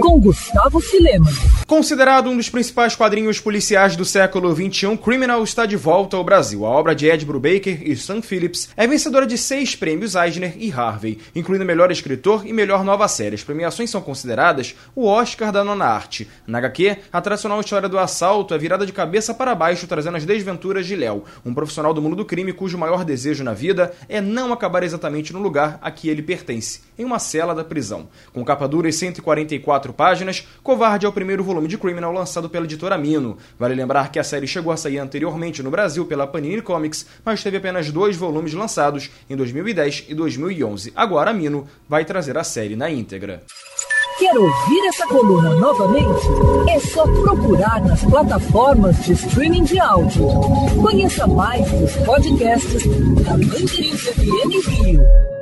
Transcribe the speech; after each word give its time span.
Com 0.00 0.20
Gustavo 0.20 0.80
Filema. 0.80 1.26
Considerado 1.66 2.30
um 2.30 2.36
dos 2.36 2.48
principais 2.48 2.94
quadrinhos 2.94 3.40
policiais 3.40 3.96
do 3.96 4.04
século 4.04 4.54
XXI, 4.54 4.96
Criminal 4.96 5.42
está 5.42 5.66
de 5.66 5.76
volta 5.76 6.16
ao 6.16 6.22
Brasil. 6.22 6.64
A 6.64 6.70
obra 6.70 6.94
de 6.94 7.06
Ed 7.06 7.26
Brubaker 7.26 7.82
e 7.82 7.96
Sam 7.96 8.22
Phillips 8.22 8.68
é 8.76 8.86
vencedora 8.86 9.26
de 9.26 9.36
seis 9.36 9.74
prêmios 9.74 10.14
Eisner 10.14 10.54
e 10.56 10.70
Harvey, 10.70 11.18
incluindo 11.34 11.64
melhor 11.64 11.90
escritor 11.90 12.46
e 12.46 12.52
melhor 12.52 12.84
nova 12.84 13.08
série. 13.08 13.34
As 13.34 13.42
premiações 13.42 13.90
são 13.90 14.00
consideradas 14.00 14.76
o 14.94 15.06
Oscar 15.06 15.50
da 15.50 15.64
nona 15.64 15.86
arte. 15.86 16.28
Na 16.46 16.58
HQ, 16.58 16.98
a 17.12 17.20
tradicional 17.20 17.60
história 17.60 17.88
do 17.88 17.98
assalto 17.98 18.54
é 18.54 18.58
virada 18.58 18.86
de 18.86 18.92
cabeça 18.92 19.34
para 19.34 19.54
baixo, 19.54 19.88
trazendo 19.88 20.16
as 20.16 20.24
desventuras 20.24 20.86
de 20.86 20.94
Léo, 20.94 21.24
um 21.44 21.52
profissional 21.52 21.92
do 21.92 22.00
mundo 22.00 22.16
do 22.16 22.24
crime 22.24 22.52
cujo 22.52 22.78
maior 22.78 23.04
desejo 23.04 23.42
na 23.42 23.54
vida 23.54 23.92
é 24.08 24.20
não 24.20 24.52
acabar 24.52 24.82
exatamente 24.82 25.32
no 25.32 25.40
lugar 25.40 25.78
a 25.82 25.90
que 25.90 26.08
ele 26.08 26.22
pertence, 26.22 26.80
em 26.96 27.04
uma 27.04 27.18
cela 27.18 27.54
da 27.54 27.64
prisão. 27.64 27.87
Com 28.32 28.44
capa 28.44 28.66
dura 28.66 28.88
e 28.88 28.92
144 28.92 29.92
páginas, 29.92 30.46
Covarde 30.62 31.06
é 31.06 31.08
o 31.08 31.12
primeiro 31.12 31.44
volume 31.44 31.68
de 31.68 31.78
Criminal 31.78 32.12
lançado 32.12 32.50
pela 32.50 32.64
editora 32.64 32.98
Mino. 32.98 33.38
Vale 33.58 33.74
lembrar 33.74 34.10
que 34.10 34.18
a 34.18 34.24
série 34.24 34.46
chegou 34.46 34.72
a 34.72 34.76
sair 34.76 34.98
anteriormente 34.98 35.62
no 35.62 35.70
Brasil 35.70 36.04
pela 36.06 36.26
Panini 36.26 36.60
Comics, 36.60 37.06
mas 37.24 37.42
teve 37.42 37.56
apenas 37.56 37.90
dois 37.90 38.16
volumes 38.16 38.52
lançados 38.52 39.10
em 39.30 39.36
2010 39.36 40.06
e 40.08 40.14
2011. 40.14 40.92
Agora 40.94 41.30
a 41.30 41.34
Mino 41.34 41.66
vai 41.88 42.04
trazer 42.04 42.36
a 42.36 42.44
série 42.44 42.76
na 42.76 42.90
íntegra. 42.90 43.42
Quer 44.18 44.36
ouvir 44.36 44.88
essa 44.88 45.06
coluna 45.06 45.54
novamente? 45.54 46.26
É 46.68 46.80
só 46.80 47.04
procurar 47.04 47.80
nas 47.82 48.02
plataformas 48.02 49.04
de 49.04 49.12
streaming 49.12 49.62
de 49.62 49.78
áudio. 49.78 50.26
Conheça 50.82 51.24
mais 51.28 51.70
dos 51.70 51.94
podcasts 51.98 52.82
da 53.22 53.36
Mandirinhos 53.36 54.02
FM 54.02 54.66
Rio. 54.66 55.37